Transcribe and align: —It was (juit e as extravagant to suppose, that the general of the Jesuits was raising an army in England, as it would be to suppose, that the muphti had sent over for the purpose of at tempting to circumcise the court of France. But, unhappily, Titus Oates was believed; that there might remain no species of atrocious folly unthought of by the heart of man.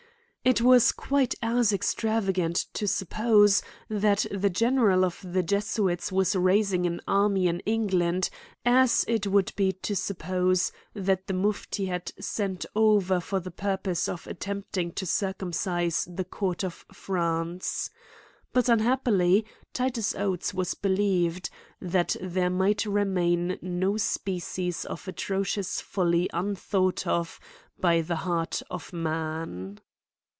—It 0.51 0.59
was 0.59 0.91
(juit 0.91 1.35
e 1.35 1.37
as 1.43 1.71
extravagant 1.71 2.65
to 2.73 2.87
suppose, 2.87 3.61
that 3.89 4.25
the 4.31 4.49
general 4.49 5.05
of 5.05 5.21
the 5.23 5.43
Jesuits 5.43 6.11
was 6.11 6.35
raising 6.35 6.87
an 6.87 6.99
army 7.07 7.45
in 7.47 7.59
England, 7.59 8.31
as 8.65 9.05
it 9.07 9.27
would 9.27 9.53
be 9.55 9.71
to 9.73 9.95
suppose, 9.95 10.71
that 10.95 11.27
the 11.27 11.35
muphti 11.35 11.85
had 11.89 12.11
sent 12.19 12.65
over 12.75 13.19
for 13.19 13.39
the 13.39 13.51
purpose 13.51 14.09
of 14.09 14.27
at 14.27 14.39
tempting 14.39 14.93
to 14.93 15.05
circumcise 15.05 16.07
the 16.11 16.25
court 16.25 16.63
of 16.63 16.85
France. 16.91 17.91
But, 18.51 18.67
unhappily, 18.67 19.45
Titus 19.73 20.15
Oates 20.15 20.55
was 20.55 20.73
believed; 20.73 21.51
that 21.79 22.15
there 22.19 22.49
might 22.49 22.87
remain 22.87 23.59
no 23.61 23.95
species 23.97 24.85
of 24.85 25.07
atrocious 25.07 25.79
folly 25.81 26.31
unthought 26.33 27.05
of 27.05 27.39
by 27.79 28.01
the 28.01 28.15
heart 28.25 28.63
of 28.71 28.91
man. 28.91 29.79